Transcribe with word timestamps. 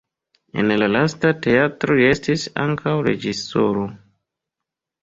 En 0.61 0.73
la 0.83 0.87
lasta 0.93 1.33
teatro 1.47 1.99
li 2.01 2.09
estis 2.15 2.47
ankaŭ 2.65 2.95
reĝisoro. 3.11 3.89